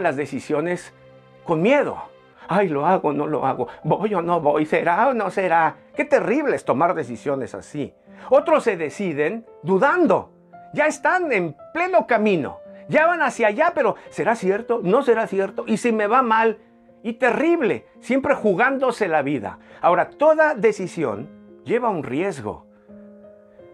[0.00, 0.94] las decisiones
[1.44, 2.02] con miedo.
[2.48, 3.68] Ay, lo hago, no lo hago.
[3.84, 4.66] Voy o no voy.
[4.66, 5.76] ¿Será o no será?
[5.94, 7.94] Qué terrible es tomar decisiones así.
[8.30, 10.32] Otros se deciden dudando.
[10.74, 12.60] Ya están en pleno camino.
[12.88, 14.80] Ya van hacia allá, pero ¿será cierto?
[14.82, 15.64] ¿No será cierto?
[15.66, 16.58] ¿Y si me va mal?
[17.02, 19.58] Y terrible, siempre jugándose la vida.
[19.80, 21.28] Ahora, toda decisión
[21.64, 22.66] lleva un riesgo.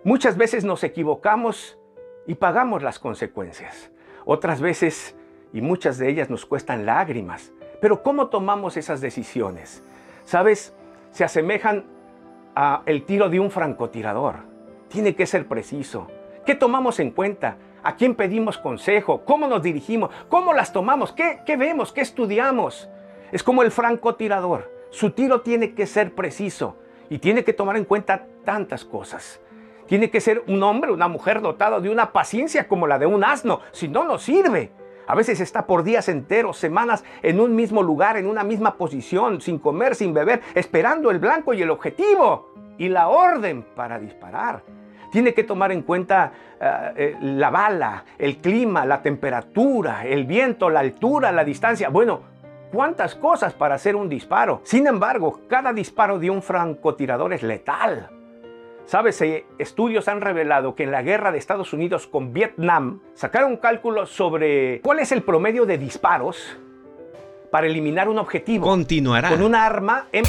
[0.05, 1.79] Muchas veces nos equivocamos
[2.27, 3.91] y pagamos las consecuencias.
[4.25, 5.17] Otras veces,
[5.53, 7.53] y muchas de ellas nos cuestan lágrimas.
[7.81, 9.83] Pero ¿cómo tomamos esas decisiones?
[10.25, 10.75] ¿Sabes?
[11.11, 11.85] Se asemejan
[12.55, 14.37] a el tiro de un francotirador.
[14.89, 16.09] Tiene que ser preciso.
[16.45, 17.57] ¿Qué tomamos en cuenta?
[17.83, 19.25] ¿A quién pedimos consejo?
[19.25, 20.11] ¿Cómo nos dirigimos?
[20.29, 21.13] ¿Cómo las tomamos?
[21.13, 21.93] ¿Qué, qué vemos?
[21.93, 22.89] ¿Qué estudiamos?
[23.31, 24.73] Es como el francotirador.
[24.91, 26.77] Su tiro tiene que ser preciso
[27.11, 29.41] y tiene que tomar en cuenta tantas cosas.
[29.87, 33.25] Tiene que ser un hombre, una mujer dotado de una paciencia como la de un
[33.25, 34.71] asno, si no, no sirve.
[35.09, 39.41] A veces está por días enteros, semanas en un mismo lugar, en una misma posición,
[39.41, 44.63] sin comer, sin beber, esperando el blanco y el objetivo y la orden para disparar.
[45.11, 50.69] Tiene que tomar en cuenta eh, eh, la bala, el clima, la temperatura, el viento,
[50.69, 51.89] la altura, la distancia.
[51.89, 52.21] Bueno,
[52.71, 54.61] cuántas cosas para hacer un disparo.
[54.65, 58.11] Sin embargo, cada disparo de un francotirador es letal.
[58.89, 63.59] Sabes, eh, estudios han revelado que en la guerra de Estados Unidos con Vietnam sacaron
[63.59, 66.57] cálculos sobre cuál es el promedio de disparos
[67.51, 68.65] para eliminar un objetivo.
[68.65, 69.29] Continuará.
[69.29, 70.25] Con un arma en...